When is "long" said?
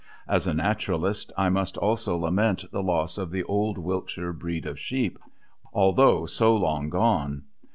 6.55-6.89